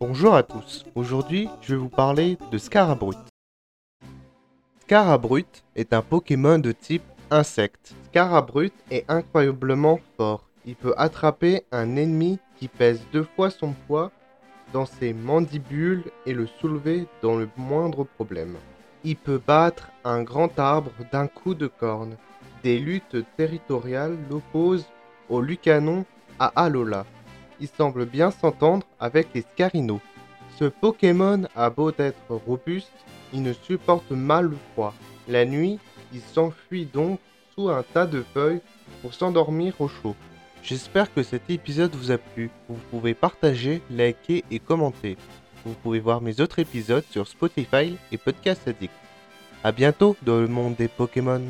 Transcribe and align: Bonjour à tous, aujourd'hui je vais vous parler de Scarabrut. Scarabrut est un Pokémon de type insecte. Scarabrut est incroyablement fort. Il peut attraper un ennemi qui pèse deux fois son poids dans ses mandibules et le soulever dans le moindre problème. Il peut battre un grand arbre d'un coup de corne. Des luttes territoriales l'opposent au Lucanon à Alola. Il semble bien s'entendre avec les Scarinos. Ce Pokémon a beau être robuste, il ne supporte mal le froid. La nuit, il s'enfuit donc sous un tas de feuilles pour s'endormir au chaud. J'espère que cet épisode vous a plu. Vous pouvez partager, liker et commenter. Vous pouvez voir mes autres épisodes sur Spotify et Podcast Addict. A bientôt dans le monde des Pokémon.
Bonjour 0.00 0.34
à 0.34 0.42
tous, 0.42 0.84
aujourd'hui 0.94 1.48
je 1.60 1.74
vais 1.74 1.80
vous 1.80 1.88
parler 1.88 2.38
de 2.50 2.58
Scarabrut. 2.58 3.18
Scarabrut 4.80 5.64
est 5.76 5.92
un 5.92 6.02
Pokémon 6.02 6.58
de 6.58 6.72
type 6.72 7.02
insecte. 7.30 7.94
Scarabrut 8.06 8.72
est 8.90 9.04
incroyablement 9.08 10.00
fort. 10.16 10.44
Il 10.64 10.76
peut 10.76 10.94
attraper 10.96 11.62
un 11.72 11.96
ennemi 11.96 12.38
qui 12.56 12.68
pèse 12.68 13.00
deux 13.12 13.26
fois 13.36 13.50
son 13.50 13.72
poids 13.86 14.10
dans 14.72 14.86
ses 14.86 15.12
mandibules 15.12 16.04
et 16.26 16.32
le 16.32 16.46
soulever 16.46 17.06
dans 17.22 17.36
le 17.36 17.48
moindre 17.56 18.04
problème. 18.04 18.56
Il 19.04 19.16
peut 19.16 19.40
battre 19.44 19.90
un 20.04 20.22
grand 20.22 20.58
arbre 20.58 20.92
d'un 21.10 21.26
coup 21.26 21.54
de 21.54 21.66
corne. 21.66 22.16
Des 22.62 22.78
luttes 22.78 23.24
territoriales 23.36 24.16
l'opposent 24.30 24.86
au 25.28 25.40
Lucanon 25.40 26.04
à 26.38 26.52
Alola. 26.56 27.04
Il 27.62 27.68
semble 27.68 28.06
bien 28.06 28.32
s'entendre 28.32 28.84
avec 28.98 29.28
les 29.34 29.42
Scarinos. 29.42 30.00
Ce 30.58 30.64
Pokémon 30.64 31.44
a 31.54 31.70
beau 31.70 31.92
être 31.96 32.34
robuste, 32.46 32.90
il 33.32 33.42
ne 33.42 33.52
supporte 33.52 34.10
mal 34.10 34.46
le 34.46 34.56
froid. 34.72 34.92
La 35.28 35.44
nuit, 35.44 35.78
il 36.12 36.20
s'enfuit 36.20 36.86
donc 36.86 37.20
sous 37.54 37.68
un 37.68 37.84
tas 37.84 38.06
de 38.06 38.24
feuilles 38.34 38.60
pour 39.00 39.14
s'endormir 39.14 39.80
au 39.80 39.86
chaud. 39.86 40.16
J'espère 40.64 41.14
que 41.14 41.22
cet 41.22 41.50
épisode 41.50 41.94
vous 41.94 42.10
a 42.10 42.18
plu. 42.18 42.50
Vous 42.68 42.80
pouvez 42.90 43.14
partager, 43.14 43.80
liker 43.90 44.44
et 44.50 44.58
commenter. 44.58 45.16
Vous 45.64 45.74
pouvez 45.74 46.00
voir 46.00 46.20
mes 46.20 46.40
autres 46.40 46.58
épisodes 46.58 47.04
sur 47.12 47.28
Spotify 47.28 47.96
et 48.10 48.18
Podcast 48.18 48.66
Addict. 48.66 48.92
A 49.62 49.70
bientôt 49.70 50.16
dans 50.22 50.40
le 50.40 50.48
monde 50.48 50.74
des 50.74 50.88
Pokémon. 50.88 51.42